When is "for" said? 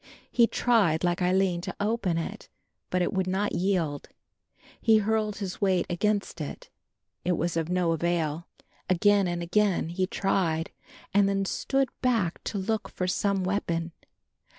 12.89-13.05